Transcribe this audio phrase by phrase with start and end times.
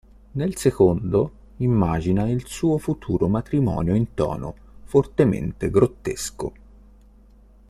[0.31, 6.53] Nel secondo immagina il suo futuro matrimonio in tono fortemente grottesco.